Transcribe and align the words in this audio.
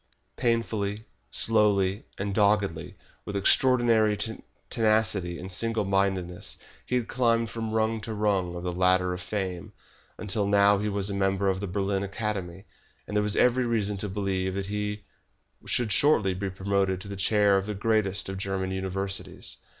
Painfully, 0.35 1.05
slowly, 1.29 2.05
and 2.17 2.33
doggedly, 2.33 2.95
with 3.23 3.35
extraordinary 3.35 4.17
tenacity 4.71 5.37
and 5.37 5.51
single 5.51 5.85
mindedness, 5.85 6.57
he 6.83 6.95
had 6.95 7.07
climbed 7.07 7.51
from 7.51 7.71
rung 7.71 8.01
to 8.01 8.15
rung 8.15 8.55
of 8.55 8.63
the 8.63 8.73
ladder 8.73 9.13
of 9.13 9.21
fame, 9.21 9.73
until 10.17 10.47
now 10.47 10.79
he 10.79 10.89
was 10.89 11.11
a 11.11 11.13
member 11.13 11.49
of 11.49 11.59
the 11.59 11.67
Berlin 11.67 12.01
Academy, 12.01 12.65
and 13.05 13.15
there 13.15 13.21
was 13.21 13.35
every 13.37 13.67
reason 13.67 13.95
to 13.97 14.09
believe 14.09 14.55
that 14.55 14.65
he 14.65 15.03
would 15.61 15.91
shortly 15.91 16.33
be 16.33 16.49
promoted 16.49 16.99
to 16.99 17.07
the 17.07 17.15
Chair 17.15 17.55
of 17.55 17.67
the 17.67 17.75
greatest 17.75 18.27
of 18.27 18.39
German 18.39 18.71
Universities. 18.71 19.57